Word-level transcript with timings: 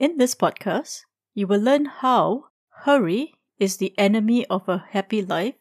In 0.00 0.16
this 0.16 0.34
podcast, 0.34 1.02
you 1.34 1.46
will 1.46 1.60
learn 1.60 1.84
how 1.84 2.44
hurry 2.84 3.34
is 3.58 3.76
the 3.76 3.92
enemy 3.98 4.46
of 4.46 4.66
a 4.66 4.86
happy 4.92 5.20
life 5.20 5.56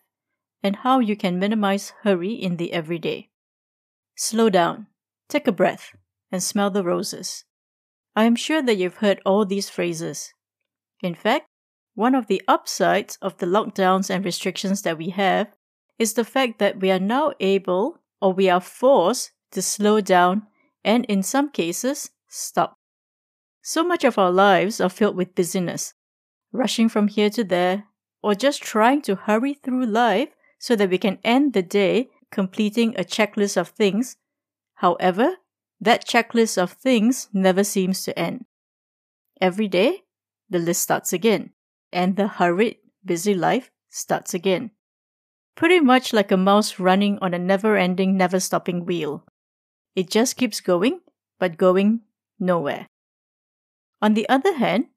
and 0.64 0.78
how 0.78 1.00
you 1.00 1.18
can 1.18 1.40
minimize 1.40 1.92
hurry 2.04 2.32
in 2.32 2.56
the 2.56 2.72
everyday. 2.72 3.32
Slow 4.16 4.50
down, 4.50 4.88
take 5.28 5.46
a 5.46 5.52
breath, 5.52 5.92
and 6.32 6.42
smell 6.42 6.70
the 6.70 6.86
roses. 6.86 7.44
I 8.16 8.24
am 8.24 8.38
sure 8.38 8.62
that 8.62 8.78
you've 8.78 9.04
heard 9.04 9.20
all 9.26 9.46
these 9.46 9.70
phrases. 9.70 10.34
In 11.04 11.16
fact, 11.16 11.48
one 11.96 12.16
of 12.16 12.28
the 12.28 12.42
upsides 12.48 13.18
of 13.22 13.40
the 13.40 13.46
lockdowns 13.46 14.10
and 14.10 14.24
restrictions 14.24 14.84
that 14.84 14.98
we 14.98 15.10
have 15.10 15.48
is 15.98 16.14
the 16.14 16.24
fact 16.24 16.60
that 16.60 16.80
we 16.80 16.92
are 16.92 17.00
now 17.00 17.34
able 17.42 18.00
or 18.22 18.32
we 18.32 18.50
are 18.50 18.62
forced 18.62 19.32
to 19.52 19.62
slow 19.62 20.00
down 20.00 20.48
and, 20.86 21.04
in 21.08 21.24
some 21.24 21.50
cases, 21.50 22.12
stop. 22.30 22.79
So 23.70 23.84
much 23.84 24.04
of 24.04 24.18
our 24.18 24.32
lives 24.32 24.82
are 24.82 24.90
filled 24.90 25.16
with 25.16 25.36
busyness, 25.36 25.94
rushing 26.52 26.90
from 26.90 27.08
here 27.08 27.30
to 27.30 27.44
there, 27.44 27.84
or 28.24 28.34
just 28.34 28.64
trying 28.64 29.04
to 29.04 29.14
hurry 29.14 29.54
through 29.54 29.86
life 29.86 30.30
so 30.58 30.76
that 30.76 30.90
we 30.90 30.98
can 30.98 31.20
end 31.24 31.54
the 31.54 31.62
day 31.62 32.10
completing 32.32 32.96
a 32.96 33.04
checklist 33.04 33.58
of 33.58 33.68
things. 33.68 34.18
However, 34.78 35.36
that 35.80 36.08
checklist 36.08 36.58
of 36.58 36.72
things 36.72 37.30
never 37.32 37.64
seems 37.64 38.02
to 38.06 38.18
end. 38.18 38.46
Every 39.40 39.68
day, 39.68 40.02
the 40.50 40.58
list 40.58 40.82
starts 40.82 41.14
again, 41.14 41.52
and 41.94 42.16
the 42.16 42.28
hurried, 42.28 42.78
busy 43.06 43.36
life 43.36 43.70
starts 43.92 44.34
again. 44.34 44.72
Pretty 45.54 45.80
much 45.80 46.12
like 46.12 46.32
a 46.32 46.38
mouse 46.38 46.80
running 46.80 47.20
on 47.22 47.36
a 47.36 47.38
never 47.38 47.78
ending, 47.78 48.18
never 48.18 48.40
stopping 48.40 48.84
wheel. 48.84 49.28
It 49.96 50.10
just 50.10 50.38
keeps 50.38 50.60
going, 50.60 51.02
but 51.38 51.56
going 51.56 52.02
nowhere. 52.40 52.88
On 54.02 54.14
the 54.14 54.28
other 54.30 54.56
hand, 54.56 54.88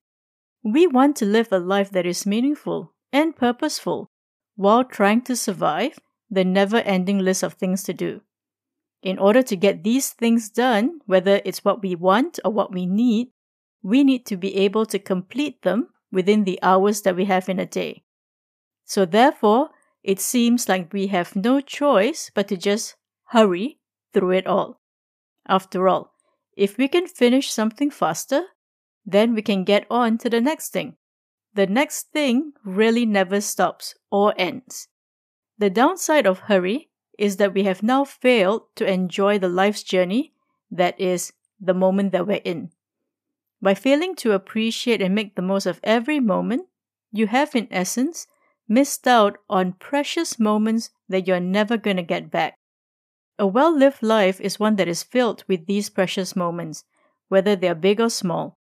we 0.63 0.87
want 0.87 1.17
to 1.17 1.25
live 1.25 1.49
a 1.51 1.59
life 1.59 1.91
that 1.91 2.07
is 2.07 2.27
meaningful 2.27 2.95
and 3.13 3.37
purposeful 3.37 4.11
while 4.55 4.85
trying 4.85 5.23
to 5.23 5.37
survive 5.37 5.99
the 6.31 6.45
never 6.45 6.79
ending 6.79 7.19
list 7.19 7.43
of 7.43 7.55
things 7.55 7.83
to 7.85 7.93
do. 7.93 8.21
In 9.03 9.19
order 9.19 9.43
to 9.43 9.57
get 9.57 9.83
these 9.83 10.11
things 10.11 10.49
done, 10.49 11.01
whether 11.07 11.41
it's 11.45 11.65
what 11.65 11.83
we 11.83 11.97
want 11.97 12.39
or 12.45 12.53
what 12.53 12.73
we 12.73 12.87
need, 12.87 13.29
we 13.83 14.05
need 14.05 14.25
to 14.27 14.37
be 14.37 14.55
able 14.57 14.87
to 14.87 14.99
complete 14.99 15.63
them 15.63 15.89
within 16.13 16.45
the 16.45 16.61
hours 16.63 17.03
that 17.03 17.17
we 17.17 17.25
have 17.25 17.49
in 17.49 17.59
a 17.59 17.67
day. 17.67 18.05
So, 18.85 19.05
therefore, 19.05 19.71
it 20.05 20.21
seems 20.21 20.69
like 20.69 20.93
we 20.93 21.09
have 21.09 21.35
no 21.35 21.61
choice 21.61 22.31
but 22.35 22.49
to 22.49 22.57
just 22.57 22.97
hurry 23.31 23.81
through 24.13 24.33
it 24.33 24.47
all. 24.47 24.81
After 25.49 25.89
all, 25.89 26.15
if 26.57 26.79
we 26.79 26.87
can 26.87 27.07
finish 27.07 27.51
something 27.51 27.91
faster, 27.91 28.45
then 29.05 29.35
we 29.35 29.43
can 29.43 29.65
get 29.65 29.87
on 29.91 30.19
to 30.19 30.31
the 30.31 30.41
next 30.41 30.71
thing. 30.71 30.97
The 31.55 31.67
next 31.67 32.13
thing 32.13 32.53
really 32.65 33.05
never 33.05 33.41
stops 33.41 33.95
or 34.11 34.35
ends. 34.39 34.89
The 35.59 35.71
downside 35.71 36.27
of 36.27 36.41
hurry 36.41 36.91
is 37.19 37.37
that 37.37 37.55
we 37.55 37.65
have 37.65 37.83
now 37.83 38.05
failed 38.05 38.63
to 38.77 38.91
enjoy 38.91 39.39
the 39.39 39.49
life's 39.49 39.83
journey 39.83 40.33
that 40.71 40.99
is 40.99 41.33
the 41.61 41.75
moment 41.75 42.13
that 42.13 42.27
we're 42.27 42.41
in. 42.45 42.71
By 43.61 43.75
failing 43.75 44.17
to 44.17 44.33
appreciate 44.33 45.01
and 45.01 45.15
make 45.15 45.37
the 45.37 45.43
most 45.43 45.67
of 45.67 45.79
every 45.85 46.19
moment, 46.19 46.67
you 47.13 47.29
have, 47.29 47.55
in 47.55 47.69
essence, 47.71 48.27
missed 48.67 49.07
out 49.07 49.39
on 49.49 49.75
precious 49.75 50.39
moments 50.39 50.91
that 51.09 51.27
you're 51.27 51.39
never 51.39 51.77
going 51.77 51.99
to 51.99 52.03
get 52.03 52.31
back. 52.31 52.59
A 53.39 53.47
well 53.47 53.77
lived 53.77 54.03
life 54.03 54.41
is 54.41 54.59
one 54.59 54.77
that 54.77 54.89
is 54.89 55.03
filled 55.03 55.45
with 55.47 55.67
these 55.67 55.91
precious 55.91 56.35
moments, 56.35 56.85
whether 57.29 57.55
they 57.55 57.69
are 57.69 57.75
big 57.75 58.01
or 58.01 58.11
small. 58.11 58.59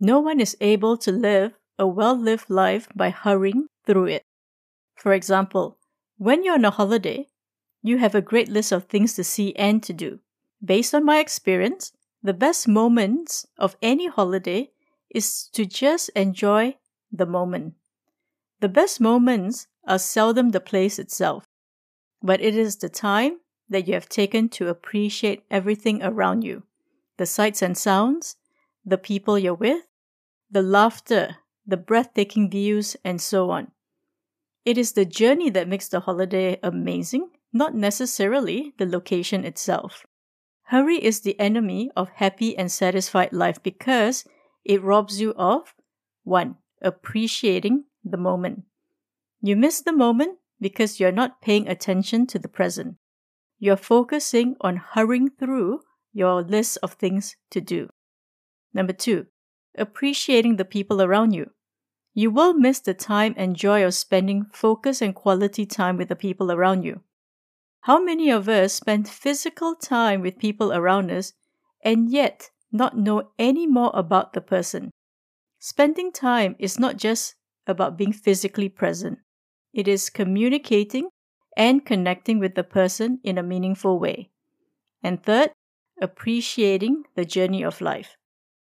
No 0.00 0.20
one 0.20 0.40
is 0.40 0.56
able 0.60 0.96
to 0.98 1.12
live 1.12 1.54
a 1.78 1.86
well 1.86 2.16
lived 2.16 2.50
life 2.50 2.88
by 2.94 3.10
hurrying 3.10 3.66
through 3.84 4.06
it. 4.06 4.22
For 4.96 5.12
example, 5.12 5.78
when 6.16 6.44
you're 6.44 6.54
on 6.54 6.64
a 6.64 6.70
holiday, 6.70 7.26
you 7.82 7.98
have 7.98 8.14
a 8.14 8.22
great 8.22 8.48
list 8.48 8.72
of 8.72 8.84
things 8.84 9.14
to 9.14 9.24
see 9.24 9.54
and 9.56 9.82
to 9.82 9.92
do. 9.92 10.20
Based 10.64 10.94
on 10.94 11.04
my 11.04 11.18
experience, 11.18 11.92
the 12.22 12.34
best 12.34 12.66
moments 12.66 13.46
of 13.56 13.76
any 13.80 14.08
holiday 14.08 14.70
is 15.10 15.48
to 15.52 15.64
just 15.64 16.10
enjoy 16.10 16.76
the 17.12 17.26
moment. 17.26 17.74
The 18.60 18.68
best 18.68 19.00
moments 19.00 19.68
are 19.86 19.98
seldom 19.98 20.50
the 20.50 20.60
place 20.60 20.98
itself, 20.98 21.44
but 22.22 22.40
it 22.40 22.56
is 22.56 22.76
the 22.76 22.88
time 22.88 23.38
that 23.68 23.86
you 23.86 23.94
have 23.94 24.08
taken 24.08 24.48
to 24.48 24.68
appreciate 24.68 25.44
everything 25.50 26.02
around 26.02 26.42
you 26.42 26.64
the 27.18 27.26
sights 27.26 27.62
and 27.62 27.76
sounds, 27.76 28.36
the 28.84 28.96
people 28.96 29.36
you're 29.36 29.52
with, 29.52 29.87
the 30.50 30.62
laughter, 30.62 31.36
the 31.66 31.76
breathtaking 31.76 32.50
views, 32.50 32.96
and 33.04 33.20
so 33.20 33.50
on. 33.50 33.72
It 34.64 34.78
is 34.78 34.92
the 34.92 35.04
journey 35.04 35.50
that 35.50 35.68
makes 35.68 35.88
the 35.88 36.00
holiday 36.00 36.58
amazing, 36.62 37.30
not 37.52 37.74
necessarily 37.74 38.74
the 38.78 38.86
location 38.86 39.44
itself. 39.44 40.06
Hurry 40.64 41.02
is 41.02 41.20
the 41.20 41.38
enemy 41.40 41.90
of 41.96 42.10
happy 42.16 42.56
and 42.56 42.70
satisfied 42.70 43.32
life 43.32 43.62
because 43.62 44.24
it 44.64 44.82
robs 44.82 45.20
you 45.20 45.32
of 45.34 45.74
1. 46.24 46.56
Appreciating 46.82 47.84
the 48.04 48.18
moment. 48.18 48.64
You 49.40 49.56
miss 49.56 49.80
the 49.80 49.92
moment 49.92 50.38
because 50.60 51.00
you're 51.00 51.12
not 51.12 51.40
paying 51.40 51.68
attention 51.68 52.26
to 52.26 52.38
the 52.38 52.48
present. 52.48 52.96
You're 53.58 53.76
focusing 53.76 54.56
on 54.60 54.76
hurrying 54.76 55.30
through 55.30 55.80
your 56.12 56.42
list 56.42 56.78
of 56.82 56.92
things 56.92 57.36
to 57.50 57.60
do. 57.60 57.88
Number 58.74 58.92
two, 58.92 59.26
appreciating 59.78 60.56
the 60.56 60.64
people 60.64 61.00
around 61.00 61.32
you. 61.32 61.50
You 62.14 62.30
will 62.30 62.52
miss 62.52 62.80
the 62.80 62.94
time 62.94 63.34
and 63.36 63.56
joy 63.56 63.84
of 63.84 63.94
spending 63.94 64.46
focus 64.52 65.00
and 65.00 65.14
quality 65.14 65.64
time 65.64 65.96
with 65.96 66.08
the 66.08 66.16
people 66.16 66.50
around 66.52 66.82
you. 66.82 67.00
How 67.82 68.02
many 68.02 68.28
of 68.30 68.48
us 68.48 68.74
spend 68.74 69.08
physical 69.08 69.74
time 69.74 70.20
with 70.20 70.38
people 70.38 70.72
around 70.72 71.10
us 71.10 71.32
and 71.82 72.10
yet 72.10 72.50
not 72.72 72.98
know 72.98 73.30
any 73.38 73.66
more 73.66 73.92
about 73.94 74.32
the 74.32 74.40
person? 74.40 74.90
Spending 75.58 76.12
time 76.12 76.56
is 76.58 76.78
not 76.78 76.96
just 76.96 77.36
about 77.66 77.96
being 77.96 78.12
physically 78.12 78.68
present, 78.68 79.20
it 79.72 79.88
is 79.88 80.10
communicating 80.10 81.08
and 81.56 81.86
connecting 81.86 82.38
with 82.38 82.54
the 82.54 82.64
person 82.64 83.20
in 83.22 83.38
a 83.38 83.42
meaningful 83.42 83.98
way. 83.98 84.30
And 85.02 85.22
third, 85.22 85.50
appreciating 86.00 87.04
the 87.14 87.24
journey 87.24 87.62
of 87.62 87.80
life. 87.80 88.17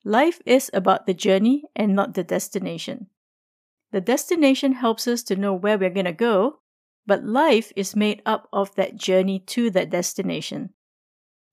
Life 0.04 0.42
is 0.46 0.72
about 0.74 1.06
the 1.06 1.14
journey 1.14 1.64
and 1.76 1.96
not 1.96 2.16
the 2.16 2.24
destination. 2.24 3.08
The 3.92 4.02
destination 4.02 4.74
helps 4.74 5.08
us 5.08 5.22
to 5.24 5.36
know 5.36 5.54
where 5.54 5.78
we're 5.78 5.90
going 5.90 6.06
to 6.06 6.14
go, 6.14 6.60
but 7.06 7.26
life 7.26 7.72
is 7.76 7.96
made 7.96 8.22
up 8.26 8.48
of 8.52 8.74
that 8.76 8.96
journey 8.96 9.40
to 9.48 9.70
that 9.72 9.90
destination. 9.90 10.74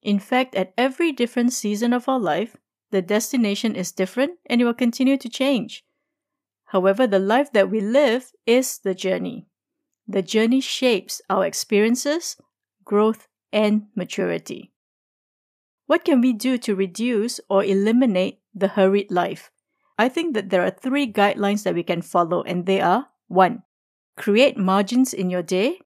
In 0.02 0.18
fact, 0.18 0.54
at 0.54 0.72
every 0.78 1.12
different 1.12 1.52
season 1.52 1.92
of 1.92 2.08
our 2.08 2.20
life, 2.20 2.56
the 2.90 3.02
destination 3.02 3.76
is 3.76 3.92
different 3.92 4.38
and 4.46 4.60
it 4.60 4.64
will 4.64 4.74
continue 4.74 5.16
to 5.18 5.28
change. 5.28 5.84
However, 6.66 7.06
the 7.06 7.18
life 7.18 7.52
that 7.52 7.70
we 7.70 7.80
live 7.80 8.32
is 8.46 8.78
the 8.78 8.94
journey. 8.94 9.46
The 10.06 10.22
journey 10.22 10.60
shapes 10.60 11.20
our 11.28 11.44
experiences, 11.44 12.36
growth, 12.84 13.26
and 13.52 13.88
maturity. 13.94 14.72
What 15.88 16.04
can 16.04 16.20
we 16.20 16.34
do 16.34 16.58
to 16.58 16.76
reduce 16.76 17.40
or 17.48 17.64
eliminate 17.64 18.40
the 18.54 18.68
hurried 18.68 19.10
life? 19.10 19.50
I 19.96 20.10
think 20.10 20.34
that 20.34 20.50
there 20.50 20.62
are 20.62 20.70
three 20.70 21.10
guidelines 21.10 21.62
that 21.62 21.74
we 21.74 21.82
can 21.82 22.02
follow, 22.02 22.42
and 22.42 22.66
they 22.66 22.82
are 22.82 23.08
1. 23.28 23.62
Create 24.14 24.58
margins 24.58 25.14
in 25.14 25.30
your 25.30 25.42
day. 25.42 25.80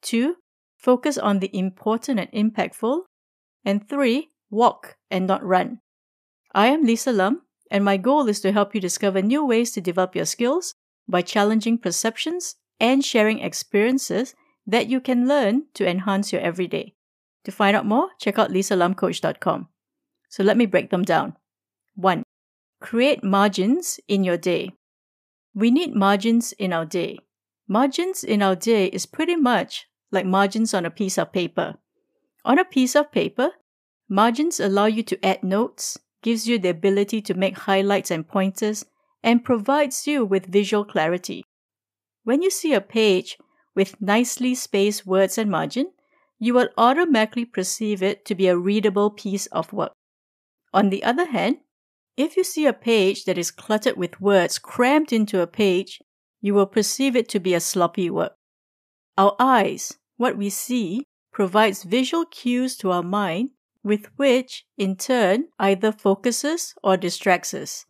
2. 0.00 0.36
Focus 0.78 1.18
on 1.18 1.40
the 1.40 1.50
important 1.52 2.20
and 2.20 2.32
impactful. 2.32 3.02
And 3.66 3.86
3. 3.86 4.30
Walk 4.48 4.96
and 5.10 5.26
not 5.26 5.44
run. 5.44 5.80
I 6.54 6.68
am 6.68 6.82
Lisa 6.82 7.12
Lum, 7.12 7.42
and 7.70 7.84
my 7.84 7.98
goal 7.98 8.28
is 8.30 8.40
to 8.40 8.52
help 8.52 8.74
you 8.74 8.80
discover 8.80 9.20
new 9.20 9.44
ways 9.44 9.72
to 9.72 9.82
develop 9.82 10.16
your 10.16 10.24
skills 10.24 10.74
by 11.06 11.20
challenging 11.20 11.76
perceptions 11.76 12.56
and 12.80 13.04
sharing 13.04 13.40
experiences 13.40 14.34
that 14.66 14.86
you 14.86 15.02
can 15.02 15.28
learn 15.28 15.66
to 15.74 15.86
enhance 15.86 16.32
your 16.32 16.40
everyday. 16.40 16.94
To 17.44 17.52
find 17.52 17.76
out 17.76 17.86
more, 17.86 18.08
check 18.18 18.38
out 18.38 18.50
lisalumcoach.com. 18.50 19.68
So 20.28 20.42
let 20.42 20.56
me 20.56 20.66
break 20.66 20.90
them 20.90 21.02
down. 21.02 21.36
1. 21.96 22.22
Create 22.80 23.22
margins 23.22 24.00
in 24.08 24.24
your 24.24 24.36
day. 24.36 24.72
We 25.54 25.70
need 25.70 25.94
margins 25.94 26.52
in 26.52 26.72
our 26.72 26.84
day. 26.84 27.18
Margins 27.68 28.24
in 28.24 28.42
our 28.42 28.56
day 28.56 28.86
is 28.86 29.06
pretty 29.06 29.36
much 29.36 29.86
like 30.10 30.26
margins 30.26 30.74
on 30.74 30.84
a 30.84 30.90
piece 30.90 31.18
of 31.18 31.32
paper. 31.32 31.76
On 32.44 32.58
a 32.58 32.64
piece 32.64 32.94
of 32.94 33.12
paper, 33.12 33.50
margins 34.08 34.60
allow 34.60 34.86
you 34.86 35.02
to 35.04 35.24
add 35.24 35.42
notes, 35.42 35.98
gives 36.22 36.48
you 36.48 36.58
the 36.58 36.70
ability 36.70 37.22
to 37.22 37.34
make 37.34 37.56
highlights 37.56 38.10
and 38.10 38.26
pointers, 38.26 38.84
and 39.22 39.44
provides 39.44 40.06
you 40.06 40.24
with 40.24 40.46
visual 40.46 40.84
clarity. 40.84 41.44
When 42.24 42.42
you 42.42 42.50
see 42.50 42.74
a 42.74 42.80
page 42.80 43.38
with 43.74 44.00
nicely 44.00 44.54
spaced 44.54 45.06
words 45.06 45.38
and 45.38 45.50
margin, 45.50 45.92
you 46.38 46.54
will 46.54 46.68
automatically 46.76 47.44
perceive 47.44 48.02
it 48.02 48.24
to 48.24 48.34
be 48.34 48.48
a 48.48 48.56
readable 48.56 49.10
piece 49.10 49.46
of 49.46 49.72
work. 49.72 49.92
On 50.72 50.90
the 50.90 51.04
other 51.04 51.26
hand, 51.26 51.58
If 52.16 52.36
you 52.36 52.44
see 52.44 52.66
a 52.66 52.72
page 52.72 53.24
that 53.24 53.38
is 53.38 53.50
cluttered 53.50 53.96
with 53.96 54.20
words 54.20 54.58
crammed 54.58 55.12
into 55.12 55.40
a 55.40 55.48
page, 55.48 56.00
you 56.40 56.54
will 56.54 56.66
perceive 56.66 57.16
it 57.16 57.28
to 57.30 57.40
be 57.40 57.54
a 57.54 57.60
sloppy 57.60 58.08
work. 58.08 58.34
Our 59.18 59.34
eyes, 59.38 59.98
what 60.16 60.36
we 60.36 60.50
see, 60.50 61.04
provides 61.32 61.82
visual 61.82 62.24
cues 62.26 62.76
to 62.78 62.92
our 62.92 63.02
mind, 63.02 63.50
with 63.82 64.06
which, 64.16 64.64
in 64.78 64.96
turn, 64.96 65.48
either 65.58 65.90
focuses 65.90 66.74
or 66.82 66.96
distracts 66.96 67.52
us. 67.52 67.84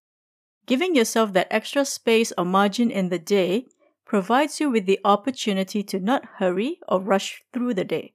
Giving 0.67 0.97
yourself 0.97 1.35
that 1.35 1.49
extra 1.51 1.85
space 1.85 2.33
or 2.39 2.47
margin 2.47 2.91
in 2.91 3.11
the 3.11 3.19
day 3.19 3.67
provides 4.07 4.59
you 4.59 4.71
with 4.71 4.87
the 4.87 5.01
opportunity 5.05 5.83
to 5.83 6.01
not 6.01 6.25
hurry 6.39 6.79
or 6.89 7.01
rush 7.01 7.43
through 7.53 7.75
the 7.75 7.85
day. 7.85 8.15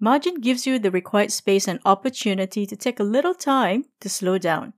Margin 0.00 0.40
gives 0.40 0.66
you 0.66 0.78
the 0.78 0.90
required 0.90 1.32
space 1.32 1.66
and 1.66 1.80
opportunity 1.84 2.66
to 2.66 2.76
take 2.76 3.00
a 3.00 3.04
little 3.04 3.34
time 3.34 3.84
to 4.00 4.08
slow 4.08 4.38
down 4.38 4.72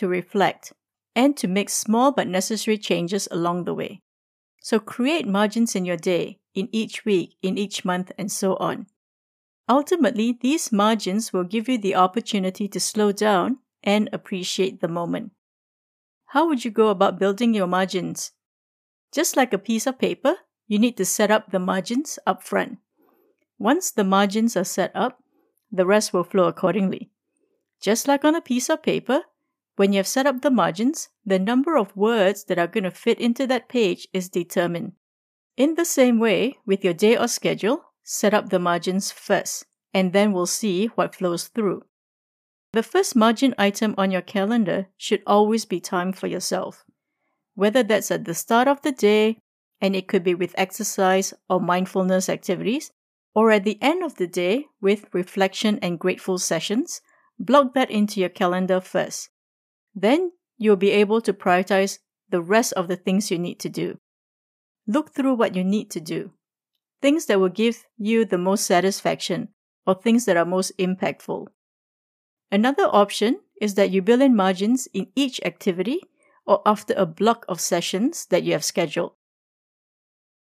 to 0.00 0.08
reflect, 0.08 0.72
and 1.14 1.36
to 1.36 1.46
make 1.46 1.68
small 1.68 2.10
but 2.10 2.26
necessary 2.26 2.78
changes 2.78 3.28
along 3.30 3.64
the 3.64 3.74
way. 3.74 4.00
So 4.62 4.80
create 4.80 5.28
margins 5.28 5.76
in 5.76 5.84
your 5.84 5.98
day, 5.98 6.38
in 6.54 6.70
each 6.72 7.04
week, 7.04 7.36
in 7.42 7.58
each 7.58 7.84
month, 7.84 8.10
and 8.16 8.32
so 8.32 8.56
on. 8.56 8.86
Ultimately, 9.68 10.38
these 10.40 10.72
margins 10.72 11.34
will 11.34 11.44
give 11.44 11.68
you 11.68 11.76
the 11.76 11.94
opportunity 11.94 12.66
to 12.68 12.80
slow 12.80 13.12
down 13.12 13.58
and 13.82 14.08
appreciate 14.10 14.80
the 14.80 14.88
moment. 14.88 15.32
How 16.32 16.48
would 16.48 16.64
you 16.64 16.70
go 16.70 16.88
about 16.88 17.18
building 17.18 17.52
your 17.52 17.66
margins? 17.66 18.32
Just 19.12 19.36
like 19.36 19.52
a 19.52 19.58
piece 19.58 19.86
of 19.86 19.98
paper, 19.98 20.36
you 20.66 20.78
need 20.78 20.96
to 20.96 21.04
set 21.04 21.30
up 21.30 21.50
the 21.50 21.58
margins 21.58 22.18
up 22.26 22.42
front. 22.42 22.78
Once 23.60 23.90
the 23.90 24.02
margins 24.02 24.56
are 24.56 24.64
set 24.64 24.90
up, 24.94 25.22
the 25.70 25.84
rest 25.84 26.14
will 26.14 26.24
flow 26.24 26.44
accordingly. 26.44 27.10
Just 27.78 28.08
like 28.08 28.24
on 28.24 28.34
a 28.34 28.40
piece 28.40 28.70
of 28.70 28.82
paper, 28.82 29.20
when 29.76 29.92
you 29.92 29.98
have 29.98 30.06
set 30.06 30.26
up 30.26 30.40
the 30.40 30.50
margins, 30.50 31.10
the 31.26 31.38
number 31.38 31.76
of 31.76 31.94
words 31.94 32.44
that 32.44 32.58
are 32.58 32.66
going 32.66 32.84
to 32.84 32.90
fit 32.90 33.20
into 33.20 33.46
that 33.46 33.68
page 33.68 34.08
is 34.14 34.30
determined. 34.30 34.92
In 35.58 35.74
the 35.74 35.84
same 35.84 36.18
way, 36.18 36.56
with 36.64 36.82
your 36.82 36.94
day 36.94 37.18
or 37.18 37.28
schedule, 37.28 37.84
set 38.02 38.32
up 38.32 38.48
the 38.48 38.58
margins 38.58 39.12
first, 39.12 39.66
and 39.92 40.14
then 40.14 40.32
we'll 40.32 40.46
see 40.46 40.86
what 40.86 41.14
flows 41.14 41.48
through. 41.48 41.82
The 42.72 42.82
first 42.82 43.14
margin 43.14 43.54
item 43.58 43.94
on 43.98 44.10
your 44.10 44.22
calendar 44.22 44.86
should 44.96 45.22
always 45.26 45.66
be 45.66 45.80
time 45.80 46.14
for 46.14 46.28
yourself. 46.28 46.86
Whether 47.56 47.82
that's 47.82 48.10
at 48.10 48.24
the 48.24 48.34
start 48.34 48.68
of 48.68 48.80
the 48.80 48.92
day, 48.92 49.36
and 49.82 49.94
it 49.94 50.08
could 50.08 50.24
be 50.24 50.34
with 50.34 50.54
exercise 50.56 51.34
or 51.50 51.60
mindfulness 51.60 52.30
activities, 52.30 52.90
or 53.34 53.50
at 53.50 53.64
the 53.64 53.78
end 53.80 54.02
of 54.02 54.16
the 54.16 54.26
day 54.26 54.66
with 54.80 55.12
reflection 55.12 55.78
and 55.82 55.98
grateful 55.98 56.38
sessions, 56.38 57.00
block 57.38 57.74
that 57.74 57.90
into 57.90 58.20
your 58.20 58.28
calendar 58.28 58.80
first. 58.80 59.30
Then 59.94 60.32
you'll 60.58 60.76
be 60.76 60.90
able 60.90 61.20
to 61.22 61.32
prioritize 61.32 61.98
the 62.28 62.42
rest 62.42 62.72
of 62.74 62.88
the 62.88 62.96
things 62.96 63.30
you 63.30 63.38
need 63.38 63.58
to 63.60 63.68
do. 63.68 63.98
Look 64.86 65.14
through 65.14 65.34
what 65.34 65.54
you 65.54 65.64
need 65.64 65.90
to 65.90 66.00
do. 66.00 66.32
Things 67.00 67.26
that 67.26 67.40
will 67.40 67.48
give 67.48 67.84
you 67.96 68.24
the 68.24 68.38
most 68.38 68.66
satisfaction 68.66 69.48
or 69.86 69.94
things 69.94 70.24
that 70.26 70.36
are 70.36 70.44
most 70.44 70.76
impactful. 70.78 71.46
Another 72.52 72.84
option 72.84 73.40
is 73.60 73.74
that 73.74 73.90
you 73.90 74.02
build 74.02 74.20
in 74.20 74.34
margins 74.34 74.88
in 74.92 75.06
each 75.14 75.40
activity 75.44 76.00
or 76.46 76.60
after 76.66 76.94
a 76.96 77.06
block 77.06 77.44
of 77.48 77.60
sessions 77.60 78.26
that 78.26 78.42
you 78.42 78.52
have 78.52 78.64
scheduled. 78.64 79.12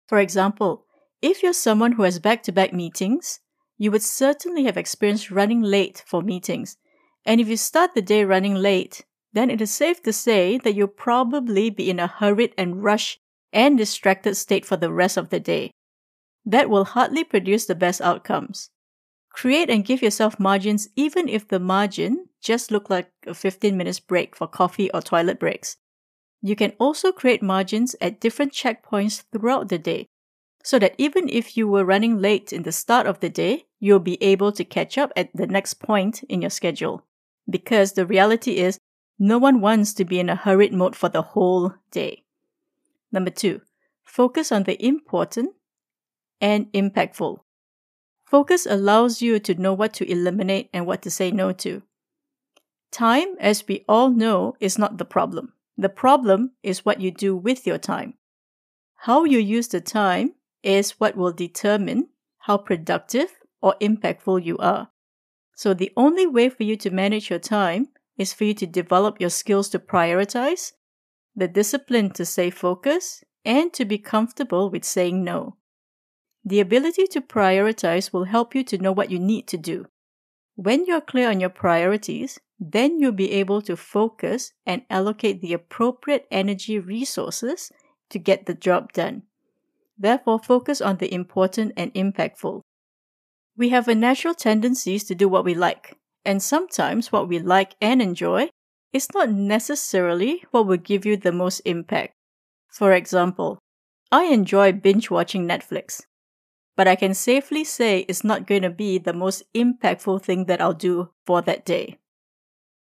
For 0.07 0.19
example, 0.19 0.85
if 1.21 1.43
you're 1.43 1.53
someone 1.53 1.93
who 1.93 2.03
has 2.03 2.19
back 2.19 2.41
to 2.43 2.51
back 2.51 2.73
meetings, 2.73 3.39
you 3.77 3.91
would 3.91 4.01
certainly 4.01 4.63
have 4.63 4.77
experienced 4.77 5.31
running 5.31 5.61
late 5.61 6.03
for 6.05 6.21
meetings. 6.21 6.77
And 7.25 7.39
if 7.39 7.47
you 7.47 7.57
start 7.57 7.93
the 7.93 8.01
day 8.01 8.23
running 8.23 8.55
late, 8.55 9.05
then 9.33 9.49
it 9.49 9.61
is 9.61 9.71
safe 9.71 10.01
to 10.03 10.13
say 10.13 10.57
that 10.59 10.73
you'll 10.73 10.87
probably 10.87 11.69
be 11.69 11.89
in 11.89 11.99
a 11.99 12.07
hurried 12.07 12.53
and 12.57 12.83
rushed 12.83 13.19
and 13.53 13.77
distracted 13.77 14.35
state 14.35 14.65
for 14.65 14.77
the 14.77 14.91
rest 14.91 15.17
of 15.17 15.29
the 15.29 15.39
day. 15.39 15.71
That 16.45 16.69
will 16.69 16.85
hardly 16.85 17.23
produce 17.23 17.65
the 17.65 17.75
best 17.75 18.01
outcomes. 18.01 18.69
Create 19.29 19.69
and 19.69 19.85
give 19.85 20.01
yourself 20.01 20.39
margins 20.39 20.89
even 20.95 21.29
if 21.29 21.47
the 21.47 21.59
margin 21.59 22.25
just 22.41 22.71
look 22.71 22.89
like 22.89 23.11
a 23.27 23.33
15 23.33 23.77
minutes 23.77 23.99
break 23.99 24.35
for 24.35 24.47
coffee 24.47 24.91
or 24.91 25.01
toilet 25.01 25.39
breaks. 25.39 25.77
You 26.41 26.55
can 26.55 26.73
also 26.79 27.11
create 27.11 27.43
margins 27.43 27.95
at 28.01 28.19
different 28.19 28.51
checkpoints 28.51 29.23
throughout 29.31 29.69
the 29.69 29.77
day 29.77 30.07
so 30.63 30.79
that 30.79 30.95
even 30.97 31.27
if 31.29 31.57
you 31.57 31.67
were 31.67 31.85
running 31.85 32.19
late 32.19 32.53
in 32.53 32.63
the 32.63 32.71
start 32.71 33.07
of 33.07 33.19
the 33.19 33.29
day, 33.29 33.65
you'll 33.79 33.99
be 33.99 34.21
able 34.21 34.51
to 34.51 34.63
catch 34.63 34.97
up 34.97 35.11
at 35.15 35.29
the 35.35 35.47
next 35.47 35.75
point 35.75 36.23
in 36.23 36.41
your 36.41 36.49
schedule. 36.49 37.05
Because 37.49 37.93
the 37.93 38.05
reality 38.05 38.57
is 38.57 38.79
no 39.17 39.37
one 39.37 39.61
wants 39.61 39.93
to 39.93 40.05
be 40.05 40.19
in 40.19 40.29
a 40.29 40.35
hurried 40.35 40.73
mode 40.73 40.95
for 40.95 41.09
the 41.09 41.21
whole 41.21 41.73
day. 41.91 42.23
Number 43.11 43.31
two, 43.31 43.61
focus 44.03 44.51
on 44.51 44.63
the 44.63 44.83
important 44.83 45.51
and 46.39 46.71
impactful. 46.73 47.39
Focus 48.25 48.65
allows 48.65 49.21
you 49.21 49.39
to 49.39 49.55
know 49.55 49.73
what 49.73 49.93
to 49.93 50.09
eliminate 50.09 50.69
and 50.73 50.85
what 50.85 51.01
to 51.01 51.11
say 51.11 51.31
no 51.31 51.51
to. 51.51 51.83
Time, 52.91 53.35
as 53.39 53.67
we 53.67 53.85
all 53.87 54.09
know, 54.09 54.55
is 54.59 54.77
not 54.77 54.97
the 54.97 55.05
problem. 55.05 55.53
The 55.77 55.89
problem 55.89 56.51
is 56.63 56.85
what 56.85 57.01
you 57.01 57.11
do 57.11 57.35
with 57.35 57.65
your 57.65 57.77
time. 57.77 58.15
How 58.95 59.23
you 59.23 59.39
use 59.39 59.67
the 59.67 59.81
time 59.81 60.33
is 60.63 60.91
what 60.99 61.15
will 61.15 61.31
determine 61.31 62.09
how 62.39 62.57
productive 62.57 63.39
or 63.61 63.75
impactful 63.81 64.43
you 64.43 64.57
are. 64.57 64.89
So, 65.55 65.73
the 65.73 65.91
only 65.95 66.25
way 66.25 66.49
for 66.49 66.63
you 66.63 66.75
to 66.77 66.89
manage 66.89 67.29
your 67.29 67.39
time 67.39 67.89
is 68.17 68.33
for 68.33 68.45
you 68.45 68.53
to 68.55 68.65
develop 68.65 69.19
your 69.19 69.29
skills 69.29 69.69
to 69.69 69.79
prioritize, 69.79 70.73
the 71.35 71.47
discipline 71.47 72.11
to 72.11 72.25
stay 72.25 72.49
focused, 72.49 73.23
and 73.45 73.73
to 73.73 73.85
be 73.85 73.97
comfortable 73.97 74.69
with 74.69 74.83
saying 74.83 75.23
no. 75.23 75.57
The 76.43 76.59
ability 76.59 77.07
to 77.07 77.21
prioritize 77.21 78.11
will 78.11 78.25
help 78.25 78.55
you 78.55 78.63
to 78.65 78.77
know 78.77 78.91
what 78.91 79.11
you 79.11 79.19
need 79.19 79.47
to 79.49 79.57
do. 79.57 79.85
When 80.55 80.85
you're 80.85 81.01
clear 81.01 81.29
on 81.29 81.39
your 81.39 81.49
priorities, 81.49 82.39
then 82.59 82.99
you'll 82.99 83.11
be 83.11 83.31
able 83.31 83.61
to 83.63 83.75
focus 83.75 84.53
and 84.65 84.83
allocate 84.89 85.41
the 85.41 85.53
appropriate 85.53 86.27
energy 86.31 86.77
resources 86.79 87.71
to 88.09 88.19
get 88.19 88.45
the 88.45 88.53
job 88.53 88.93
done. 88.93 89.23
Therefore, 90.01 90.39
focus 90.39 90.81
on 90.81 90.97
the 90.97 91.13
important 91.13 91.73
and 91.77 91.93
impactful. 91.93 92.61
We 93.55 93.69
have 93.69 93.87
a 93.87 93.93
natural 93.93 94.33
tendency 94.33 94.97
to 94.97 95.13
do 95.13 95.29
what 95.29 95.45
we 95.45 95.53
like, 95.53 95.95
and 96.25 96.41
sometimes 96.41 97.11
what 97.11 97.27
we 97.27 97.37
like 97.37 97.75
and 97.79 98.01
enjoy 98.01 98.49
is 98.93 99.13
not 99.13 99.29
necessarily 99.29 100.43
what 100.49 100.65
will 100.65 100.77
give 100.77 101.05
you 101.05 101.17
the 101.17 101.31
most 101.31 101.59
impact. 101.65 102.13
For 102.67 102.93
example, 102.93 103.59
I 104.11 104.23
enjoy 104.23 104.71
binge 104.71 105.11
watching 105.11 105.47
Netflix, 105.47 106.01
but 106.75 106.87
I 106.87 106.95
can 106.95 107.13
safely 107.13 107.63
say 107.63 107.99
it's 107.99 108.23
not 108.23 108.47
going 108.47 108.63
to 108.63 108.71
be 108.71 108.97
the 108.97 109.13
most 109.13 109.43
impactful 109.53 110.23
thing 110.23 110.45
that 110.45 110.61
I'll 110.61 110.73
do 110.73 111.11
for 111.27 111.43
that 111.43 111.63
day. 111.63 111.99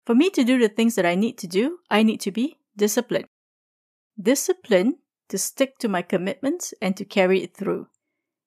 For 0.06 0.14
me 0.14 0.30
to 0.30 0.44
do 0.44 0.60
the 0.60 0.70
things 0.70 0.94
that 0.96 1.08
I 1.08 1.16
need 1.16 1.40
to 1.40 1.48
do, 1.48 1.80
I 1.90 2.04
need 2.04 2.22
to 2.22 2.32
be 2.32 2.58
disciplined. 2.78 3.26
Discipline 4.22 4.98
to 5.32 5.38
stick 5.38 5.80
to 5.80 5.90
my 5.90 6.02
commitments 6.02 6.74
and 6.82 6.96
to 6.96 7.04
carry 7.04 7.42
it 7.42 7.56
through. 7.58 7.88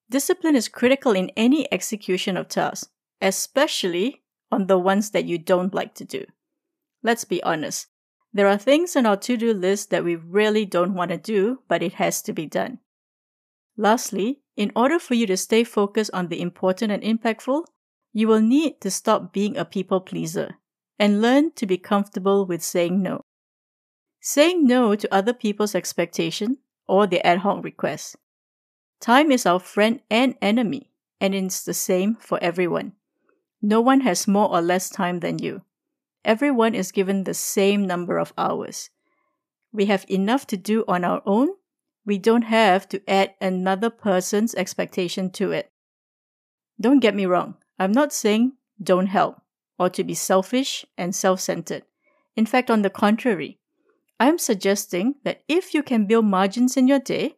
Discipline 0.08 0.54
is 0.54 0.68
critical 0.68 1.12
in 1.12 1.30
any 1.36 1.70
execution 1.72 2.36
of 2.36 2.48
tasks, 2.48 2.90
especially 3.20 4.22
on 4.52 4.66
the 4.66 4.78
ones 4.78 5.10
that 5.10 5.24
you 5.24 5.38
don't 5.38 5.74
like 5.74 5.94
to 5.94 6.04
do. 6.04 6.24
Let's 7.02 7.24
be 7.24 7.42
honest. 7.42 7.88
There 8.32 8.48
are 8.48 8.58
things 8.58 8.96
on 8.96 9.06
our 9.06 9.16
to 9.18 9.36
do 9.36 9.52
list 9.52 9.90
that 9.90 10.04
we 10.04 10.16
really 10.16 10.64
don't 10.64 10.94
want 10.94 11.10
to 11.10 11.18
do, 11.18 11.60
but 11.68 11.82
it 11.82 11.94
has 11.94 12.20
to 12.22 12.32
be 12.32 12.46
done. 12.46 12.78
Lastly, 13.76 14.40
in 14.56 14.70
order 14.76 14.98
for 14.98 15.14
you 15.14 15.26
to 15.26 15.36
stay 15.36 15.64
focused 15.64 16.10
on 16.12 16.28
the 16.28 16.40
important 16.40 16.92
and 16.92 17.02
impactful, 17.02 17.64
you 18.12 18.28
will 18.28 18.40
need 18.40 18.80
to 18.80 18.90
stop 18.90 19.32
being 19.32 19.56
a 19.56 19.64
people 19.64 20.00
pleaser 20.00 20.56
and 20.98 21.22
learn 21.22 21.52
to 21.52 21.66
be 21.66 21.78
comfortable 21.78 22.46
with 22.46 22.62
saying 22.62 23.02
no. 23.02 23.22
Saying 24.20 24.66
no 24.66 24.94
to 24.94 25.12
other 25.14 25.32
people's 25.32 25.74
expectation 25.74 26.58
or 26.86 27.06
the 27.06 27.24
ad 27.26 27.38
hoc 27.38 27.64
requests. 27.64 28.16
Time 29.00 29.30
is 29.30 29.46
our 29.46 29.60
friend 29.60 30.00
and 30.10 30.34
enemy, 30.40 30.90
and 31.20 31.34
it's 31.34 31.64
the 31.64 31.74
same 31.74 32.14
for 32.14 32.38
everyone. 32.42 32.92
No 33.60 33.80
one 33.80 34.00
has 34.00 34.28
more 34.28 34.50
or 34.50 34.60
less 34.60 34.90
time 34.90 35.20
than 35.20 35.38
you. 35.38 35.62
Everyone 36.24 36.74
is 36.74 36.92
given 36.92 37.24
the 37.24 37.34
same 37.34 37.86
number 37.86 38.18
of 38.18 38.32
hours. 38.38 38.90
We 39.72 39.86
have 39.86 40.06
enough 40.08 40.46
to 40.48 40.56
do 40.56 40.84
on 40.86 41.04
our 41.04 41.22
own. 41.26 41.48
We 42.06 42.18
don't 42.18 42.42
have 42.42 42.88
to 42.90 43.02
add 43.08 43.34
another 43.40 43.90
person's 43.90 44.54
expectation 44.54 45.30
to 45.32 45.52
it. 45.52 45.70
Don't 46.80 47.00
get 47.00 47.14
me 47.14 47.26
wrong. 47.26 47.56
I'm 47.78 47.92
not 47.92 48.12
saying 48.12 48.52
don't 48.82 49.06
help 49.06 49.40
or 49.78 49.90
to 49.90 50.04
be 50.04 50.14
selfish 50.14 50.84
and 50.96 51.14
self 51.14 51.40
centered. 51.40 51.82
In 52.36 52.46
fact, 52.46 52.70
on 52.70 52.82
the 52.82 52.90
contrary, 52.90 53.58
I'm 54.20 54.38
suggesting 54.38 55.16
that 55.24 55.42
if 55.48 55.74
you 55.74 55.82
can 55.82 56.06
build 56.06 56.24
margins 56.24 56.76
in 56.76 56.88
your 56.88 57.00
day, 57.00 57.36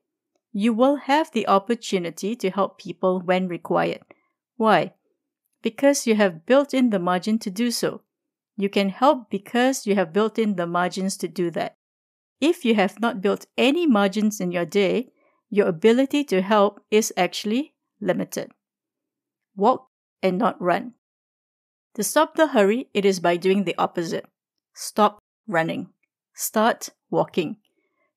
you 0.53 0.73
will 0.73 0.97
have 0.97 1.31
the 1.33 1.49
opportunity 1.49 2.37
to 2.37 2.51
help 2.51 2.79
people 2.79 3.21
when 3.21 3.49
required. 3.49 4.03
Why? 4.57 4.95
because 5.67 6.07
you 6.07 6.15
have 6.15 6.47
built 6.47 6.73
in 6.73 6.91
the 6.91 6.99
margin 7.01 7.41
to 7.41 7.51
do 7.51 7.73
so. 7.73 8.01
You 8.57 8.69
can 8.69 8.89
help 8.89 9.29
because 9.31 9.85
you 9.85 9.97
have 9.97 10.13
built 10.13 10.39
in 10.39 10.55
the 10.55 10.65
margins 10.65 11.17
to 11.17 11.27
do 11.27 11.51
that. 11.59 11.75
If 12.41 12.65
you 12.65 12.77
have 12.77 13.01
not 13.01 13.21
built 13.21 13.47
any 13.59 13.85
margins 13.85 14.41
in 14.41 14.53
your 14.53 14.65
day, 14.65 15.11
your 15.51 15.67
ability 15.67 16.23
to 16.31 16.41
help 16.41 16.79
is 16.89 17.13
actually 17.17 17.75
limited. 18.01 18.53
Walk 19.57 19.89
and 20.23 20.39
not 20.39 20.61
run. 20.63 20.93
To 21.95 22.05
stop 22.05 22.37
the 22.37 22.47
hurry, 22.47 22.89
it 22.95 23.05
is 23.05 23.19
by 23.19 23.37
doing 23.37 23.65
the 23.65 23.75
opposite. 23.77 24.27
Stop 24.73 25.19
running. 25.49 25.89
Start 26.39 26.91
walking. 27.11 27.57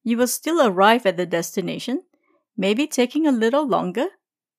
You 0.03 0.17
will 0.17 0.27
still 0.27 0.61
arrive 0.61 1.05
at 1.05 1.15
the 1.15 1.25
destination, 1.25 2.03
maybe 2.57 2.85
taking 2.85 3.25
a 3.25 3.31
little 3.31 3.65
longer, 3.65 4.07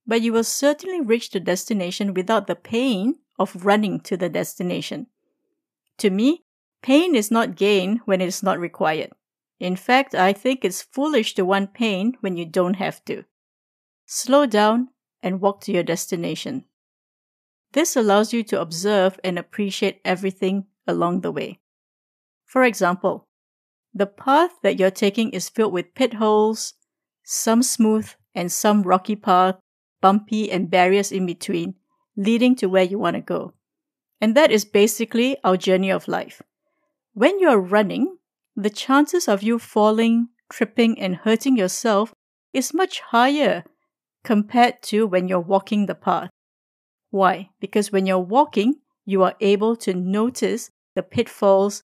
but 0.06 0.22
you 0.22 0.32
will 0.32 0.44
certainly 0.44 1.02
reach 1.02 1.28
the 1.28 1.40
destination 1.40 2.14
without 2.14 2.46
the 2.46 2.56
pain 2.56 3.16
of 3.38 3.66
running 3.66 4.00
to 4.00 4.16
the 4.16 4.30
destination. 4.30 5.08
To 5.98 6.08
me, 6.08 6.44
pain 6.80 7.14
is 7.14 7.30
not 7.30 7.54
gain 7.54 8.00
when 8.06 8.22
it 8.22 8.28
is 8.28 8.42
not 8.42 8.58
required. 8.58 9.10
In 9.58 9.76
fact, 9.76 10.14
I 10.14 10.32
think 10.32 10.64
it's 10.64 10.80
foolish 10.80 11.34
to 11.34 11.44
want 11.44 11.74
pain 11.74 12.14
when 12.20 12.38
you 12.38 12.46
don't 12.46 12.76
have 12.76 13.04
to. 13.04 13.24
Slow 14.06 14.46
down 14.46 14.88
and 15.22 15.42
walk 15.42 15.60
to 15.62 15.72
your 15.72 15.82
destination. 15.82 16.64
This 17.72 17.94
allows 17.94 18.32
you 18.32 18.42
to 18.44 18.60
observe 18.60 19.20
and 19.22 19.38
appreciate 19.38 20.00
everything 20.02 20.64
along 20.86 21.20
the 21.20 21.30
way. 21.30 21.60
For 22.46 22.64
example, 22.64 23.28
the 23.94 24.06
path 24.06 24.52
that 24.62 24.78
you're 24.78 24.90
taking 24.90 25.30
is 25.30 25.48
filled 25.48 25.72
with 25.72 25.94
pit 25.94 26.14
holes, 26.14 26.74
some 27.24 27.62
smooth 27.62 28.08
and 28.34 28.50
some 28.50 28.82
rocky 28.82 29.16
path, 29.16 29.56
bumpy 30.00 30.50
and 30.50 30.70
barriers 30.70 31.12
in 31.12 31.26
between, 31.26 31.74
leading 32.16 32.54
to 32.56 32.68
where 32.68 32.84
you 32.84 32.98
want 32.98 33.16
to 33.16 33.20
go. 33.20 33.54
And 34.20 34.36
that 34.36 34.50
is 34.50 34.64
basically 34.64 35.36
our 35.42 35.56
journey 35.56 35.90
of 35.90 36.08
life. 36.08 36.42
When 37.14 37.40
you're 37.40 37.60
running, 37.60 38.18
the 38.56 38.70
chances 38.70 39.28
of 39.28 39.42
you 39.42 39.58
falling, 39.58 40.28
tripping, 40.50 40.98
and 41.00 41.16
hurting 41.16 41.56
yourself 41.56 42.14
is 42.52 42.74
much 42.74 43.00
higher 43.00 43.64
compared 44.24 44.82
to 44.82 45.06
when 45.06 45.28
you're 45.28 45.40
walking 45.40 45.86
the 45.86 45.94
path. 45.94 46.30
Why? 47.10 47.50
Because 47.60 47.90
when 47.90 48.06
you're 48.06 48.18
walking, 48.18 48.76
you 49.04 49.22
are 49.22 49.34
able 49.40 49.76
to 49.76 49.94
notice 49.94 50.70
the 50.94 51.02
pitfalls, 51.02 51.82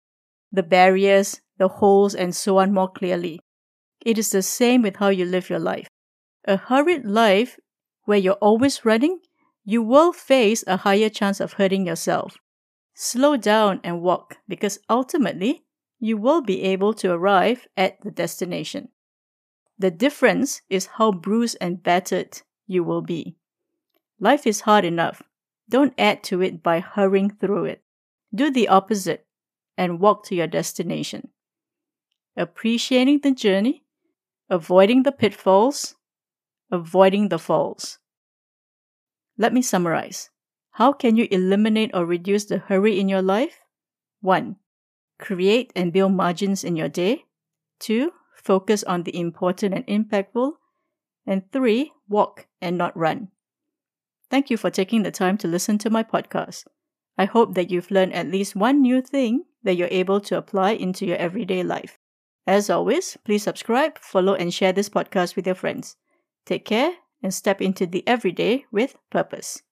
the 0.53 0.63
barriers, 0.63 1.41
the 1.61 1.69
holes, 1.69 2.15
and 2.15 2.35
so 2.35 2.59
on 2.59 2.73
more 2.73 2.91
clearly. 2.91 3.39
It 4.05 4.19
is 4.19 4.31
the 4.31 4.43
same 4.43 4.81
with 4.81 4.97
how 4.97 5.11
you 5.11 5.27
live 5.27 5.51
your 5.51 5.59
life. 5.61 5.87
A 6.47 6.57
hurried 6.57 7.05
life 7.05 7.61
where 8.05 8.19
you're 8.19 8.41
always 8.41 8.85
running, 8.85 9.21
you 9.63 9.83
will 9.83 10.13
face 10.13 10.65
a 10.67 10.79
higher 10.79 11.11
chance 11.11 11.39
of 11.39 11.53
hurting 11.53 11.87
yourself. 11.87 12.39
Slow 12.95 13.37
down 13.37 13.81
and 13.85 14.01
walk 14.01 14.39
because 14.49 14.81
ultimately 14.89 15.65
you 15.99 16.17
will 16.17 16.41
be 16.41 16.63
able 16.63 16.95
to 16.95 17.13
arrive 17.13 17.69
at 17.77 18.01
the 18.03 18.11
destination. 18.11 18.89
The 19.79 19.91
difference 19.91 20.63
is 20.71 20.97
how 20.97 21.13
bruised 21.13 21.59
and 21.61 21.83
battered 21.83 22.41
you 22.67 22.83
will 22.83 23.03
be. 23.03 23.37
Life 24.19 24.47
is 24.47 24.63
hard 24.63 24.87
enough. 24.87 25.23
Don't 25.69 25.93
add 25.99 26.23
to 26.25 26.41
it 26.41 26.63
by 26.63 26.81
hurrying 26.81 27.31
through 27.31 27.67
it. 27.67 27.83
Do 28.35 28.51
the 28.51 28.69
opposite 28.69 29.27
and 29.77 30.01
walk 30.01 30.25
to 30.27 30.35
your 30.35 30.47
destination. 30.47 31.29
Appreciating 32.37 33.21
the 33.23 33.33
journey, 33.33 33.85
avoiding 34.49 35.03
the 35.03 35.13
pitfalls, 35.13 35.97
avoiding 36.71 37.29
the 37.29 37.39
falls. 37.39 37.99
Let 39.37 39.53
me 39.53 39.63
summarize. 39.63 40.31
How 40.73 40.93
can 40.93 41.17
you 41.17 41.27
eliminate 41.31 41.91
or 41.95 42.05
reduce 42.05 42.45
the 42.45 42.59
hurry 42.59 42.99
in 43.01 43.09
your 43.09 43.23
life? 43.23 43.61
1. 44.21 44.57
Create 45.19 45.73
and 45.75 45.93
build 45.93 46.13
margins 46.13 46.65
in 46.65 46.77
your 46.77 46.89
day. 46.89 47.25
2. 47.81 48.13
Focus 48.35 48.85
on 48.85 49.03
the 49.03 49.19
important 49.19 49.75
and 49.75 49.87
impactful. 49.87 50.53
And 51.27 51.51
3. 51.53 51.93
Walk 52.09 52.47
and 52.61 52.79
not 52.79 52.97
run. 52.97 53.29
Thank 54.31 54.51
you 54.51 54.57
for 54.57 54.71
taking 54.71 55.03
the 55.03 55.11
time 55.11 55.37
to 55.39 55.49
listen 55.49 55.79
to 55.79 55.91
my 55.91 56.03
podcast. 56.03 56.65
I 57.19 57.25
hope 57.25 57.55
that 57.55 57.71
you've 57.71 57.91
learned 57.91 58.15
at 58.15 58.31
least 58.31 58.57
one 58.57 58.81
new 58.81 59.03
thing 59.03 59.45
that 59.63 59.77
you're 59.77 59.89
able 59.91 60.21
to 60.23 60.39
apply 60.39 60.73
into 60.73 61.05
your 61.05 61.19
everyday 61.19 61.63
life. 61.63 61.99
As 62.47 62.71
always, 62.71 63.17
please 63.25 63.43
subscribe, 63.43 63.99
follow, 63.99 64.35
and 64.35 64.53
share 64.53 64.73
this 64.73 64.89
podcast 64.89 65.37
with 65.37 65.47
your 65.47 65.55
friends. 65.55 65.97
Take 66.47 66.65
care 66.65 66.93
and 67.23 67.33
step 67.33 67.61
into 67.61 67.87
the 67.87 68.03
everyday 68.07 68.65
with 68.73 68.97
purpose. 69.11 69.63